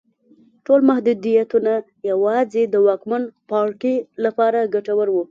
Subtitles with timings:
[0.65, 1.73] ټول محدودیتونه
[2.11, 5.23] یوازې د واکمن پاړکي لپاره ګټور وو.